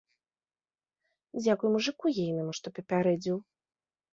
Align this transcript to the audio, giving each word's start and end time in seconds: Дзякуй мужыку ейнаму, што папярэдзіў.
Дзякуй 1.43 1.69
мужыку 1.75 2.05
ейнаму, 2.25 2.51
што 2.61 2.67
папярэдзіў. 2.79 3.37